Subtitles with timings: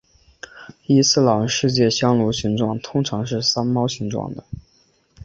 [0.87, 4.43] 伊斯兰世界香炉形状通常是山猫形状的。